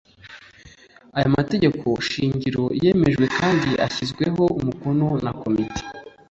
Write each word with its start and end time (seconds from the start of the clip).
aya 1.17 1.29
mategeko 1.37 1.87
shingiro 2.09 2.63
yemejwe 2.83 3.25
kandi 3.37 3.69
ashyizweho 3.85 4.43
umukono 4.59 5.07
na 5.23 5.31
komite 5.41 5.83